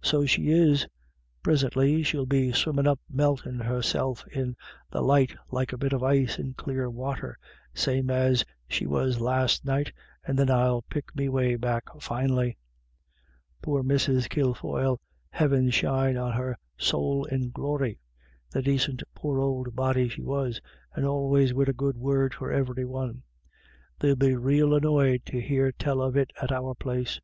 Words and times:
"So 0.00 0.24
she 0.24 0.48
is. 0.48 0.86
Prisintly 1.42 2.02
she'll 2.02 2.24
be 2.24 2.50
swimmin* 2.50 2.86
up 2.86 2.98
meltin' 3.10 3.60
herself 3.60 4.26
in 4.28 4.56
the 4.90 5.02
light 5.02 5.36
like 5.50 5.74
a 5.74 5.76
bit 5.76 5.92
of 5.92 6.02
ice 6.02 6.38
in 6.38 6.54
clear 6.54 6.88
water, 6.88 7.38
same 7.74 8.08
as 8.08 8.42
she 8.70 8.86
was 8.86 9.20
last 9.20 9.66
night, 9.66 9.92
and 10.26 10.38
then 10.38 10.48
I'll 10.48 10.80
pick 10.80 11.14
me 11.14 11.28
way 11.28 11.56
back 11.56 11.84
finely. 12.00 12.56
Poor 13.60 13.82
Mrs. 13.82 14.30
Kilfoyle. 14.30 14.98
Heaven 15.28 15.68
shine 15.68 16.16
on 16.16 16.32
her 16.32 16.56
sowl 16.78 17.26
in 17.26 17.50
glory. 17.50 18.00
The 18.50 18.62
dacint 18.62 19.02
poor 19.14 19.40
old 19.40 19.76
body 19.76 20.08
she 20.08 20.22
was, 20.22 20.62
and 20.94 21.04
always 21.04 21.52
wid 21.52 21.68
a 21.68 21.74
good 21.74 21.98
word 21.98 22.32
for 22.32 22.50
ivery 22.50 22.86
one. 22.86 23.24
They'll 23.98 24.16
be 24.16 24.34
rael 24.34 24.72
annoyed 24.72 25.26
to 25.26 25.38
hear 25.38 25.70
tell 25.70 26.00
of 26.00 26.16
it 26.16 26.30
at 26.40 26.50
our 26.50 26.74
place. 26.74 27.20